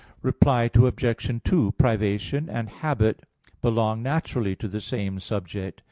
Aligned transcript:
Reply 0.23 0.67
Obj. 0.73 1.41
2: 1.43 1.71
Privation 1.73 2.49
and 2.49 2.69
habit 2.69 3.21
belong 3.61 4.01
naturally 4.01 4.55
to 4.55 4.67
the 4.67 4.81
same 4.81 5.19
subject. 5.19 5.79